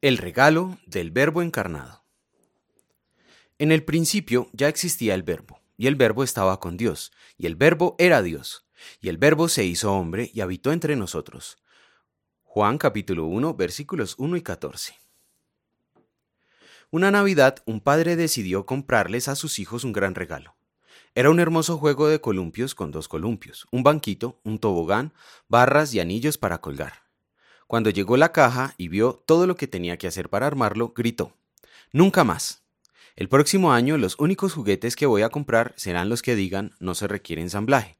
El 0.00 0.16
regalo 0.16 0.78
del 0.86 1.10
Verbo 1.10 1.42
encarnado. 1.42 2.04
En 3.58 3.72
el 3.72 3.82
principio 3.82 4.48
ya 4.52 4.68
existía 4.68 5.12
el 5.12 5.24
Verbo, 5.24 5.60
y 5.76 5.88
el 5.88 5.96
Verbo 5.96 6.22
estaba 6.22 6.60
con 6.60 6.76
Dios, 6.76 7.10
y 7.36 7.46
el 7.46 7.56
Verbo 7.56 7.96
era 7.98 8.22
Dios, 8.22 8.68
y 9.00 9.08
el 9.08 9.18
Verbo 9.18 9.48
se 9.48 9.64
hizo 9.64 9.92
hombre 9.92 10.30
y 10.32 10.40
habitó 10.40 10.70
entre 10.70 10.94
nosotros. 10.94 11.58
Juan 12.44 12.78
capítulo 12.78 13.24
1 13.24 13.54
versículos 13.54 14.14
1 14.18 14.36
y 14.36 14.42
14. 14.42 14.94
Una 16.92 17.10
Navidad 17.10 17.56
un 17.66 17.80
padre 17.80 18.14
decidió 18.14 18.66
comprarles 18.66 19.26
a 19.26 19.34
sus 19.34 19.58
hijos 19.58 19.82
un 19.82 19.92
gran 19.92 20.14
regalo. 20.14 20.54
Era 21.16 21.28
un 21.28 21.40
hermoso 21.40 21.76
juego 21.76 22.06
de 22.06 22.20
columpios 22.20 22.76
con 22.76 22.92
dos 22.92 23.08
columpios, 23.08 23.66
un 23.72 23.82
banquito, 23.82 24.38
un 24.44 24.60
tobogán, 24.60 25.12
barras 25.48 25.92
y 25.92 25.98
anillos 25.98 26.38
para 26.38 26.60
colgar. 26.60 27.07
Cuando 27.68 27.90
llegó 27.90 28.16
la 28.16 28.32
caja 28.32 28.74
y 28.78 28.88
vio 28.88 29.22
todo 29.26 29.46
lo 29.46 29.54
que 29.54 29.68
tenía 29.68 29.98
que 29.98 30.06
hacer 30.06 30.30
para 30.30 30.46
armarlo, 30.46 30.94
gritó, 30.96 31.36
Nunca 31.92 32.24
más. 32.24 32.62
El 33.14 33.28
próximo 33.28 33.72
año 33.72 33.98
los 33.98 34.18
únicos 34.18 34.54
juguetes 34.54 34.96
que 34.96 35.04
voy 35.04 35.20
a 35.20 35.28
comprar 35.28 35.74
serán 35.76 36.08
los 36.08 36.22
que 36.22 36.34
digan 36.34 36.72
no 36.80 36.94
se 36.94 37.06
requiere 37.06 37.42
ensamblaje. 37.42 37.98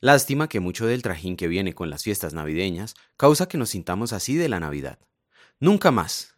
Lástima 0.00 0.48
que 0.48 0.60
mucho 0.60 0.86
del 0.86 1.02
trajín 1.02 1.36
que 1.36 1.46
viene 1.46 1.74
con 1.74 1.90
las 1.90 2.04
fiestas 2.04 2.32
navideñas 2.32 2.94
causa 3.18 3.48
que 3.48 3.58
nos 3.58 3.68
sintamos 3.68 4.14
así 4.14 4.34
de 4.34 4.48
la 4.48 4.60
Navidad. 4.60 4.98
Nunca 5.60 5.90
más. 5.90 6.34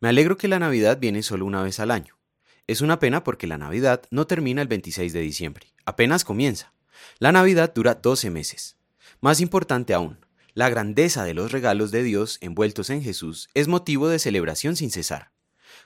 Me 0.00 0.10
alegro 0.10 0.36
que 0.36 0.48
la 0.48 0.58
Navidad 0.58 0.98
viene 1.00 1.22
solo 1.22 1.46
una 1.46 1.62
vez 1.62 1.80
al 1.80 1.92
año. 1.92 2.18
Es 2.66 2.82
una 2.82 2.98
pena 2.98 3.24
porque 3.24 3.46
la 3.46 3.56
Navidad 3.56 4.02
no 4.10 4.26
termina 4.26 4.60
el 4.60 4.68
26 4.68 5.14
de 5.14 5.20
diciembre, 5.20 5.72
apenas 5.86 6.24
comienza. 6.24 6.74
La 7.18 7.32
Navidad 7.32 7.72
dura 7.74 7.94
12 7.94 8.28
meses. 8.28 8.76
Más 9.22 9.40
importante 9.40 9.94
aún, 9.94 10.18
la 10.54 10.68
grandeza 10.68 11.24
de 11.24 11.34
los 11.34 11.52
regalos 11.52 11.90
de 11.90 12.02
Dios 12.02 12.38
envueltos 12.40 12.90
en 12.90 13.02
Jesús 13.02 13.48
es 13.54 13.68
motivo 13.68 14.08
de 14.08 14.18
celebración 14.18 14.76
sin 14.76 14.90
cesar. 14.90 15.32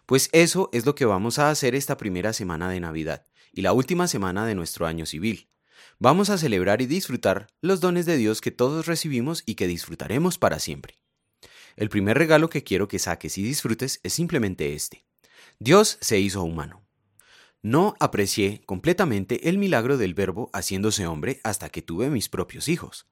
Pues 0.07 0.29
eso 0.33 0.71
es 0.73 0.87
lo 0.87 0.95
que 0.95 1.05
vamos 1.05 1.39
a 1.39 1.51
hacer 1.51 1.75
esta 1.75 1.97
primera 1.97 2.33
semana 2.33 2.69
de 2.69 2.81
Navidad 2.81 3.25
y 3.53 3.63
la 3.63 3.73
última 3.73 4.09
semana 4.09 4.47
de 4.47 4.55
nuestro 4.55 4.87
año 4.87 5.07
civil. 5.07 5.51
Vamos 5.99 6.31
a 6.31 6.39
celebrar 6.39 6.83
y 6.83 6.87
disfrutar 6.87 7.49
los 7.61 7.81
dones 7.81 8.07
de 8.07 8.17
Dios 8.17 8.41
que 8.41 8.51
todos 8.51 8.87
recibimos 8.87 9.43
y 9.47 9.55
que 9.55 9.67
disfrutaremos 9.67 10.39
para 10.39 10.59
siempre. 10.59 10.99
El 11.77 11.89
primer 11.89 12.19
regalo 12.19 12.49
que 12.49 12.63
quiero 12.63 12.89
que 12.89 12.99
saques 12.99 13.39
y 13.39 13.43
disfrutes 13.43 14.01
es 14.03 14.13
simplemente 14.13 14.75
este. 14.75 15.05
Dios 15.59 15.99
se 16.01 16.19
hizo 16.19 16.43
humano. 16.43 16.85
No 17.63 17.97
aprecié 17.99 18.63
completamente 18.67 19.49
el 19.49 19.59
milagro 19.59 19.97
del 19.97 20.15
verbo 20.15 20.51
haciéndose 20.53 21.07
hombre 21.07 21.41
hasta 21.45 21.71
que 21.71 21.83
tuve 21.83 22.11
mis 22.11 22.29
propios 22.29 22.69
hijos. 22.69 23.07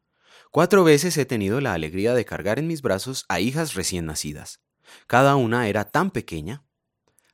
Cuatro 0.53 0.85
veces 0.85 1.17
he 1.17 1.25
tenido 1.25 1.63
la 1.63 1.73
alegría 1.73 2.13
de 2.13 2.27
cargar 2.27 2.59
en 2.59 2.67
mis 2.67 2.83
brazos 2.83 3.25
a 3.31 3.41
hijas 3.41 3.73
recién 3.73 4.05
nacidas. 4.05 4.61
Cada 5.07 5.35
una 5.35 5.67
era 5.67 5.87
tan 5.87 6.11
pequeña. 6.11 6.63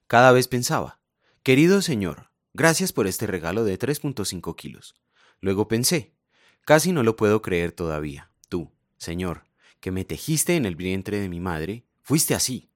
Cada 0.07 0.31
vez 0.31 0.47
pensaba, 0.47 1.01
querido 1.43 1.83
Señor, 1.83 2.31
gracias 2.55 2.93
por 2.93 3.09
este 3.09 3.27
regalo 3.27 3.65
de 3.65 3.77
3.5 3.77 4.55
kilos. 4.55 4.95
Luego 5.41 5.67
pensé, 5.67 6.15
casi 6.65 6.93
no 6.93 7.03
lo 7.03 7.17
puedo 7.17 7.43
creer 7.43 7.73
todavía. 7.73 8.31
Tú, 8.49 8.71
Señor, 8.99 9.49
que 9.81 9.91
me 9.91 10.05
tejiste 10.05 10.55
en 10.55 10.65
el 10.65 10.77
vientre 10.77 11.19
de 11.19 11.29
mi 11.29 11.41
madre, 11.41 11.89
fuiste 12.03 12.37
así. 12.37 12.71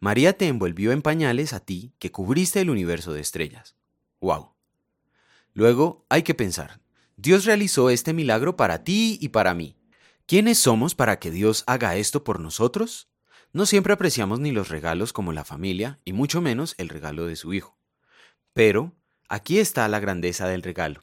María 0.00 0.36
te 0.36 0.48
envolvió 0.48 0.92
en 0.92 1.00
pañales 1.00 1.54
a 1.54 1.60
ti 1.60 1.94
que 1.98 2.12
cubriste 2.12 2.60
el 2.60 2.68
universo 2.68 3.14
de 3.14 3.22
estrellas. 3.22 3.74
¡Wow! 4.20 4.52
Luego 5.54 6.04
hay 6.10 6.24
que 6.24 6.34
pensar, 6.34 6.82
Dios 7.16 7.46
realizó 7.46 7.88
este 7.88 8.12
milagro 8.12 8.54
para 8.58 8.84
ti 8.84 9.16
y 9.22 9.30
para 9.30 9.54
mí. 9.54 9.77
¿Quiénes 10.28 10.58
somos 10.58 10.94
para 10.94 11.18
que 11.18 11.30
Dios 11.30 11.64
haga 11.66 11.96
esto 11.96 12.22
por 12.22 12.38
nosotros? 12.38 13.08
No 13.54 13.64
siempre 13.64 13.94
apreciamos 13.94 14.40
ni 14.40 14.52
los 14.52 14.68
regalos 14.68 15.14
como 15.14 15.32
la 15.32 15.42
familia, 15.42 16.00
y 16.04 16.12
mucho 16.12 16.42
menos 16.42 16.74
el 16.76 16.90
regalo 16.90 17.24
de 17.24 17.34
su 17.34 17.54
hijo. 17.54 17.78
Pero 18.52 18.94
aquí 19.30 19.58
está 19.58 19.88
la 19.88 20.00
grandeza 20.00 20.46
del 20.46 20.62
regalo. 20.62 21.02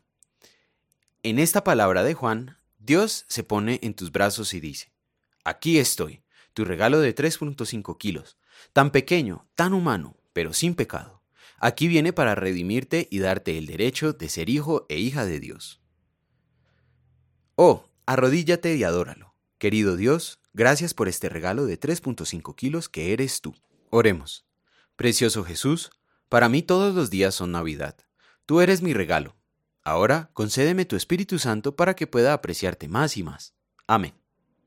En 1.23 1.39
esta 1.39 1.63
palabra 1.63 2.03
de 2.03 2.13
Juan, 2.13 2.59
Dios 2.77 3.25
se 3.27 3.43
pone 3.43 3.79
en 3.81 3.95
tus 3.95 4.11
brazos 4.11 4.53
y 4.53 4.59
dice, 4.59 4.93
aquí 5.43 5.79
estoy, 5.79 6.21
tu 6.53 6.63
regalo 6.63 6.99
de 6.99 7.15
3.5 7.15 7.97
kilos, 7.97 8.37
tan 8.73 8.91
pequeño, 8.91 9.49
tan 9.55 9.73
humano, 9.73 10.17
pero 10.33 10.53
sin 10.53 10.75
pecado. 10.75 11.23
Aquí 11.57 11.87
viene 11.87 12.13
para 12.13 12.35
redimirte 12.35 13.07
y 13.09 13.17
darte 13.17 13.57
el 13.57 13.65
derecho 13.65 14.13
de 14.13 14.29
ser 14.29 14.51
hijo 14.51 14.85
e 14.87 14.99
hija 14.99 15.25
de 15.25 15.39
Dios. 15.39 15.81
Oh, 17.55 17.89
Arrodíllate 18.05 18.75
y 18.75 18.83
adóralo. 18.83 19.33
Querido 19.57 19.95
Dios, 19.95 20.39
gracias 20.53 20.93
por 20.93 21.07
este 21.07 21.29
regalo 21.29 21.65
de 21.65 21.79
3.5 21.79 22.55
kilos 22.55 22.87
que 22.89 23.13
eres 23.13 23.41
tú. 23.41 23.55
Oremos. 23.89 24.45
Precioso 24.95 25.43
Jesús, 25.43 25.91
para 26.29 26.49
mí 26.49 26.61
todos 26.61 26.93
los 26.93 27.09
días 27.09 27.33
son 27.33 27.51
Navidad. 27.51 27.97
Tú 28.45 28.61
eres 28.61 28.81
mi 28.81 28.93
regalo. 28.93 29.35
Ahora 29.83 30.29
concédeme 30.33 30.85
tu 30.85 30.95
Espíritu 30.95 31.39
Santo 31.39 31.75
para 31.75 31.95
que 31.95 32.07
pueda 32.07 32.33
apreciarte 32.33 32.87
más 32.87 33.17
y 33.17 33.23
más. 33.23 33.55
Amén. 33.87 34.13